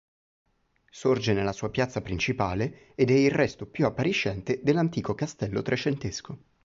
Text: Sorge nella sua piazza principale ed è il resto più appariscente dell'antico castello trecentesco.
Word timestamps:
Sorge 0.89 1.31
nella 1.31 1.51
sua 1.53 1.69
piazza 1.69 2.01
principale 2.01 2.95
ed 2.95 3.11
è 3.11 3.13
il 3.13 3.29
resto 3.29 3.67
più 3.67 3.85
appariscente 3.85 4.59
dell'antico 4.63 5.13
castello 5.13 5.61
trecentesco. 5.61 6.39